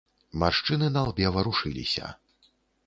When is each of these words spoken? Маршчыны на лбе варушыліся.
Маршчыны 0.43 0.87
на 0.95 1.05
лбе 1.11 1.27
варушыліся. 1.37 2.13